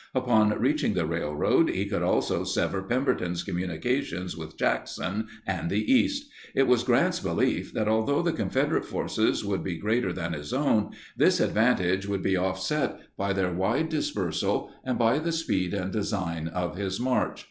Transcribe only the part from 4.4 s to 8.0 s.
Jackson and the East. It was Grant's belief that,